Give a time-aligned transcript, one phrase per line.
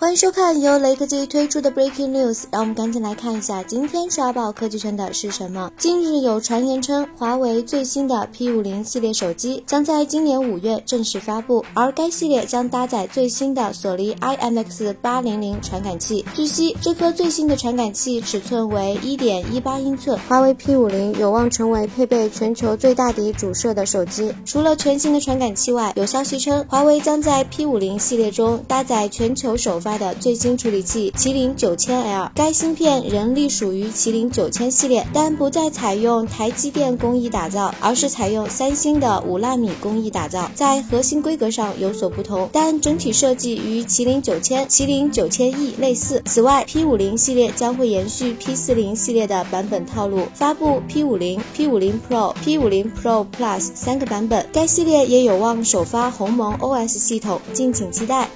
[0.00, 5.72] 欢迎收看由雷科技推出的 Breaking News，让我们赶紧来看一下今天刷爆科技圈的是什么。
[5.76, 16.24] 近日有传言称，华为最新的 P50 系列手机将在今年五月正式发布，而该系列将搭载最新的索尼 IMX800 传感器。
[16.32, 24.32] 据悉，这颗最新的传感器尺寸为1.18英寸，华为 P50 有望成为配备全球最大底主摄的手机。
[24.46, 29.87] 除了全新的传感器外，有消息称，华为将在 P50 系列中搭载全球首发。
[29.88, 46.22] 发的最新处理器麒麟九千 L，该芯片仍隶属于麒麟九千系列，但不再采用台积电工艺打造，而是采用三星的五纳米工艺打造，在核心规格上有所不同，但整体设计与麒麟九千、麒麟九千 E 类似。
[46.26, 54.46] 此外，P 五零系列将会延续 P 四零系列的版本套路，发布 P 五零、P 五零 Pro、P 五零 Pro Plus 三个版本。
[54.52, 58.28] 该系列也有望首发鸿蒙 OS 系统，敬请期待。